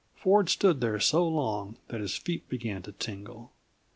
[0.15, 3.51] Ford stood there so long that his feet began to tingle.